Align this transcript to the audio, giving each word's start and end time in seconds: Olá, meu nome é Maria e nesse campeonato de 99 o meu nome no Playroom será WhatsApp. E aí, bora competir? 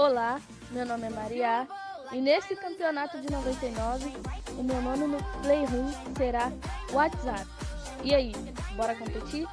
Olá, 0.00 0.40
meu 0.70 0.86
nome 0.86 1.08
é 1.08 1.10
Maria 1.10 1.68
e 2.10 2.22
nesse 2.22 2.56
campeonato 2.56 3.20
de 3.20 3.30
99 3.30 4.10
o 4.56 4.62
meu 4.62 4.80
nome 4.80 5.06
no 5.06 5.22
Playroom 5.42 5.92
será 6.16 6.50
WhatsApp. 6.90 7.46
E 8.02 8.14
aí, 8.14 8.32
bora 8.76 8.96
competir? 8.96 9.46